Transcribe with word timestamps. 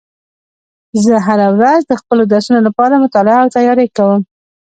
زه 1.03 1.13
هره 1.27 1.47
ورځ 1.57 1.81
د 1.87 1.93
خپلو 2.01 2.23
درسونو 2.33 2.59
لپاره 2.67 3.01
مطالعه 3.03 3.39
او 3.43 3.47
تیاری 3.55 3.87
کوم 3.97 4.19